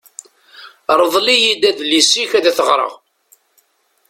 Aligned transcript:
Rḍel-iyi-d 0.99 1.63
adlis-ik 1.69 2.31
ad 2.37 2.45
t-ɣreɣ. 2.57 2.93